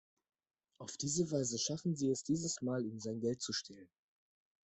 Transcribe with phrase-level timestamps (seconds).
[0.79, 3.87] Auf diese Weise schaffen sie es dieses Mal, ihm sein Geld zu stehlen.